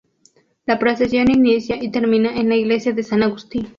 La 0.65 0.79
procesión 0.79 1.29
inicia 1.29 1.75
y 1.79 1.91
termina 1.91 2.33
en 2.35 2.49
la 2.49 2.55
Iglesia 2.55 2.91
de 2.91 3.03
San 3.03 3.21
Agustín. 3.21 3.67